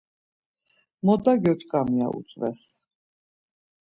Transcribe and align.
Moda 1.05 1.31
gyoç̌ǩam 1.43 1.89
ya 1.99 2.07
utzves. 2.17 2.61